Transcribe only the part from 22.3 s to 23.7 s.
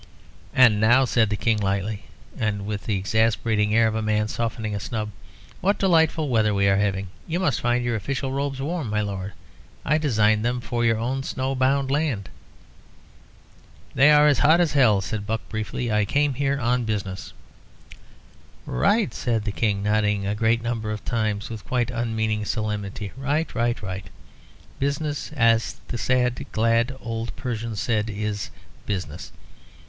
solemnity; "right,